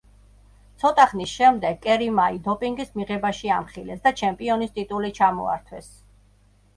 ცოტა 0.83 1.03
ხნის 1.09 1.33
შემდეგ 1.41 1.75
კერიმაი 1.83 2.39
დოპინგის 2.47 2.93
მიღებაში 2.99 3.51
ამხილეს 3.57 4.01
და 4.07 4.13
ჩემპიონის 4.23 4.73
ტიტული 4.79 5.13
ჩამოართვეს. 5.19 5.91